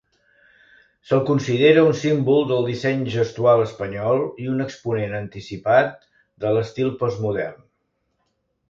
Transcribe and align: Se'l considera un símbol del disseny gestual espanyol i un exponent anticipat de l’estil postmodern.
Se'l 1.09 1.19
considera 1.27 1.83
un 1.89 1.93
símbol 1.99 2.47
del 2.53 2.65
disseny 2.69 3.03
gestual 3.17 3.61
espanyol 3.67 4.25
i 4.47 4.51
un 4.55 4.67
exponent 4.67 5.15
anticipat 5.23 5.95
de 6.47 6.57
l’estil 6.59 6.93
postmodern. 7.05 7.63